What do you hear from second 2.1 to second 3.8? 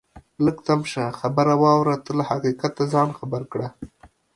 له حقیقته ځان خبر کړه